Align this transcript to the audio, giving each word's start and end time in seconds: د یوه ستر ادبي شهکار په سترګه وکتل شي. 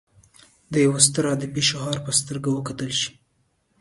د 0.71 0.73
یوه 0.85 0.99
ستر 1.07 1.23
ادبي 1.35 1.63
شهکار 1.69 1.97
په 2.05 2.11
سترګه 2.19 2.49
وکتل 2.51 2.89
شي. 2.99 3.11